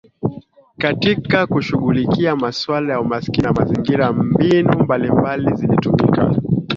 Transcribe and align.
Katika 0.77 1.47
kushughulikia 1.47 2.35
masuala 2.35 2.93
ya 2.93 2.99
umaskini 3.01 3.43
na 3.47 3.53
mazingira 3.53 4.13
mbinu 4.13 4.83
mbalimbali 4.83 5.55
zilitumika 5.55 6.35